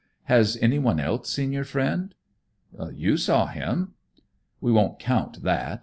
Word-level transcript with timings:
Has 0.23 0.57
anyone 0.63 0.99
else 0.99 1.29
seen 1.29 1.51
your 1.51 1.63
friend?" 1.63 2.15
"You 2.91 3.17
saw 3.17 3.45
him." 3.45 3.93
"We 4.59 4.71
won't 4.71 4.97
count 4.97 5.43
that. 5.43 5.79